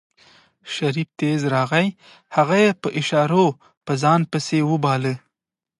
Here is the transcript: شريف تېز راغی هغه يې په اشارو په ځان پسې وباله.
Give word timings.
شريف 0.73 1.09
تېز 1.19 1.41
راغی 1.53 1.87
هغه 2.35 2.57
يې 2.63 2.71
په 2.81 2.87
اشارو 2.99 3.45
په 3.85 3.93
ځان 4.01 4.21
پسې 4.31 4.57
وباله. 4.71 5.13